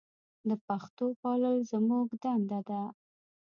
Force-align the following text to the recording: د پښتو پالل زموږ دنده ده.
د 0.49 0.51
پښتو 0.67 1.05
پالل 1.21 1.57
زموږ 1.71 2.07
دنده 2.23 2.59
ده. 2.69 2.81